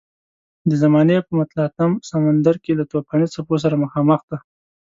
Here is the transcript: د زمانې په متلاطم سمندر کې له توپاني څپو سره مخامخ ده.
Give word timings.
د 0.69 0.71
زمانې 0.83 1.17
په 1.27 1.31
متلاطم 1.39 1.91
سمندر 2.09 2.55
کې 2.63 2.71
له 2.79 2.83
توپاني 2.91 3.27
څپو 3.33 3.55
سره 3.63 3.75
مخامخ 3.83 4.21
ده. 4.29 4.37